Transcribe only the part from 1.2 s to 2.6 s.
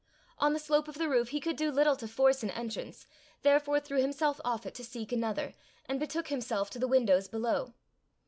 he could do little to force an